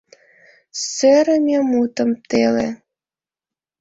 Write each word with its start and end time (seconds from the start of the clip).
Сӧрымӧ 0.93 1.57
мутым 1.71 2.11
теле 2.29 2.69